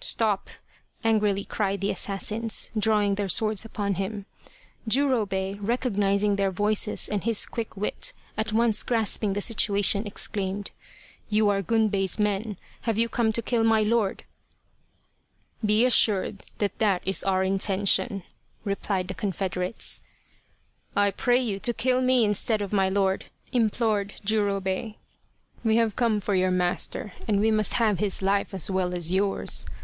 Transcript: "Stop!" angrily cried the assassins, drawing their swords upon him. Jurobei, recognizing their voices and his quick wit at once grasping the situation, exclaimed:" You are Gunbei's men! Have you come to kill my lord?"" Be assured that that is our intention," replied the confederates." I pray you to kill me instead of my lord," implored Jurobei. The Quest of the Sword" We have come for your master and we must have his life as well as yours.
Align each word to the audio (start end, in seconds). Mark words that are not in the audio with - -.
"Stop!" 0.02 0.48
angrily 1.04 1.44
cried 1.44 1.82
the 1.82 1.90
assassins, 1.90 2.70
drawing 2.78 3.16
their 3.16 3.28
swords 3.28 3.66
upon 3.66 3.94
him. 3.94 4.24
Jurobei, 4.88 5.58
recognizing 5.60 6.36
their 6.36 6.52
voices 6.52 7.06
and 7.08 7.24
his 7.24 7.44
quick 7.44 7.76
wit 7.76 8.14
at 8.38 8.52
once 8.52 8.82
grasping 8.84 9.32
the 9.34 9.42
situation, 9.42 10.06
exclaimed:" 10.06 10.70
You 11.28 11.50
are 11.50 11.60
Gunbei's 11.60 12.18
men! 12.18 12.56
Have 12.82 12.98
you 12.98 13.10
come 13.10 13.30
to 13.32 13.42
kill 13.42 13.62
my 13.62 13.82
lord?"" 13.82 14.22
Be 15.66 15.84
assured 15.84 16.44
that 16.58 16.78
that 16.78 17.02
is 17.04 17.22
our 17.24 17.42
intention," 17.42 18.22
replied 18.64 19.08
the 19.08 19.14
confederates." 19.14 20.00
I 20.96 21.10
pray 21.10 21.42
you 21.42 21.58
to 21.58 21.74
kill 21.74 22.00
me 22.00 22.24
instead 22.24 22.62
of 22.62 22.72
my 22.72 22.88
lord," 22.88 23.26
implored 23.52 24.14
Jurobei. 24.24 24.82
The 24.82 24.82
Quest 24.82 24.86
of 24.86 24.92
the 24.92 24.92
Sword" 24.92 24.94
We 25.64 25.76
have 25.76 25.96
come 25.96 26.20
for 26.20 26.34
your 26.34 26.52
master 26.52 27.12
and 27.28 27.38
we 27.40 27.50
must 27.50 27.74
have 27.74 27.98
his 27.98 28.22
life 28.22 28.54
as 28.54 28.70
well 28.70 28.94
as 28.94 29.12
yours. 29.12 29.66